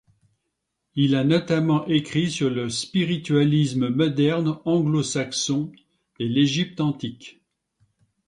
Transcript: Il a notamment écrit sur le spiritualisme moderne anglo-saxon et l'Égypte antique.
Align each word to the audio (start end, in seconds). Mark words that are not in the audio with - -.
Il 0.95 1.13
a 1.13 1.23
notamment 1.23 1.85
écrit 1.85 2.31
sur 2.31 2.49
le 2.49 2.69
spiritualisme 2.71 3.89
moderne 3.89 4.57
anglo-saxon 4.65 5.71
et 6.17 6.27
l'Égypte 6.27 6.81
antique. 6.81 7.39